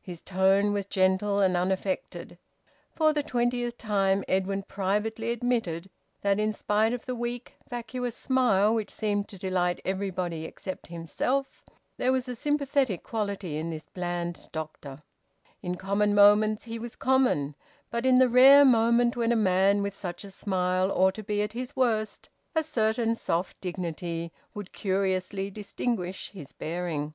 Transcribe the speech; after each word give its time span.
His 0.00 0.22
tone 0.22 0.72
was 0.72 0.86
gentle 0.86 1.40
and 1.40 1.56
unaffected. 1.56 2.38
For 2.94 3.12
the 3.12 3.24
twentieth 3.24 3.76
time 3.76 4.22
Edwin 4.28 4.62
privately 4.62 5.32
admitted 5.32 5.90
that 6.20 6.38
in 6.38 6.52
spite 6.52 6.92
of 6.92 7.06
the 7.06 7.14
weak, 7.16 7.54
vacuous 7.68 8.14
smile 8.14 8.72
which 8.72 8.88
seemed 8.92 9.26
to 9.30 9.36
delight 9.36 9.80
everybody 9.84 10.44
except 10.44 10.86
himself, 10.86 11.64
there 11.96 12.12
was 12.12 12.28
a 12.28 12.36
sympathetic 12.36 13.02
quality 13.02 13.56
in 13.56 13.70
this 13.70 13.82
bland 13.92 14.48
doctor. 14.52 15.00
In 15.60 15.74
common 15.74 16.14
moments 16.14 16.66
he 16.66 16.78
was 16.78 16.94
common, 16.94 17.56
but 17.90 18.06
in 18.06 18.18
the 18.20 18.28
rare 18.28 18.64
moment 18.64 19.16
when 19.16 19.32
a 19.32 19.34
man 19.34 19.82
with 19.82 19.96
such 19.96 20.22
a 20.22 20.30
smile 20.30 20.92
ought 20.92 21.14
to 21.16 21.24
be 21.24 21.42
at 21.42 21.52
his 21.52 21.74
worst, 21.74 22.28
a 22.54 22.62
certain 22.62 23.16
soft 23.16 23.60
dignity 23.60 24.30
would 24.54 24.72
curiously 24.72 25.50
distinguish 25.50 26.30
his 26.30 26.52
bearing. 26.52 27.12